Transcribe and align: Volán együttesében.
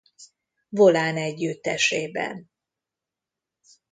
Volán 0.69 1.17
együttesében. 1.17 2.51